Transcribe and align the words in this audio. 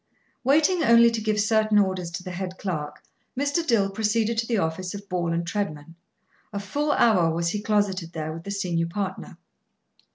Waiting 0.43 0.83
only 0.83 1.11
to 1.11 1.21
give 1.21 1.39
certain 1.39 1.77
orders 1.77 2.09
to 2.09 2.23
the 2.23 2.31
head 2.31 2.57
clerk, 2.57 3.03
Mr. 3.39 3.63
Dill 3.63 3.87
proceeded 3.91 4.35
to 4.39 4.47
the 4.47 4.57
office 4.57 4.95
of 4.95 5.07
Ball 5.07 5.39
& 5.41 5.45
Treadman. 5.45 5.93
A 6.51 6.59
full 6.59 6.91
hour 6.93 7.31
was 7.31 7.49
he 7.49 7.61
closeted 7.61 8.11
there 8.13 8.33
with 8.33 8.43
the 8.43 8.49
senior 8.49 8.87
partner. 8.87 9.37